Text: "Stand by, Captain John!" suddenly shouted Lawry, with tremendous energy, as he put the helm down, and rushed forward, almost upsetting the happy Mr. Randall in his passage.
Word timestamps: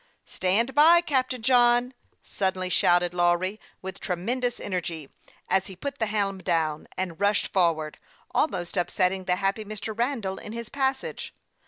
"Stand 0.25 0.73
by, 0.73 0.99
Captain 1.01 1.43
John!" 1.43 1.93
suddenly 2.23 2.69
shouted 2.71 3.13
Lawry, 3.13 3.59
with 3.83 3.99
tremendous 3.99 4.59
energy, 4.59 5.11
as 5.47 5.67
he 5.67 5.75
put 5.75 5.99
the 5.99 6.07
helm 6.07 6.39
down, 6.39 6.87
and 6.97 7.19
rushed 7.19 7.53
forward, 7.53 7.99
almost 8.33 8.77
upsetting 8.77 9.25
the 9.25 9.35
happy 9.35 9.63
Mr. 9.63 9.95
Randall 9.95 10.39
in 10.39 10.53
his 10.53 10.69
passage. 10.69 11.35